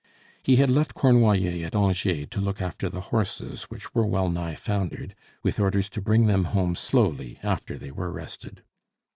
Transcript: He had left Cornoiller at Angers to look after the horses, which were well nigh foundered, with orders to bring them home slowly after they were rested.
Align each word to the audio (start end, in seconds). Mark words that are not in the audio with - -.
He 0.41 0.55
had 0.55 0.71
left 0.71 0.95
Cornoiller 0.95 1.63
at 1.63 1.75
Angers 1.75 2.27
to 2.31 2.41
look 2.41 2.59
after 2.59 2.89
the 2.89 3.01
horses, 3.13 3.65
which 3.69 3.93
were 3.93 4.03
well 4.07 4.29
nigh 4.29 4.55
foundered, 4.55 5.13
with 5.43 5.59
orders 5.59 5.91
to 5.91 6.01
bring 6.01 6.25
them 6.25 6.45
home 6.45 6.73
slowly 6.73 7.37
after 7.43 7.77
they 7.77 7.91
were 7.91 8.09
rested. 8.11 8.63